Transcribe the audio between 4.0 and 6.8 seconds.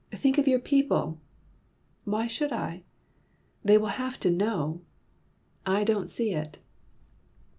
have to know." "I don't see it."